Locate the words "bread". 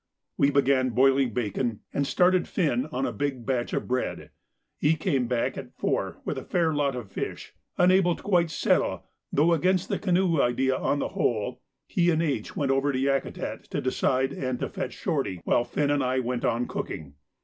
3.87-4.31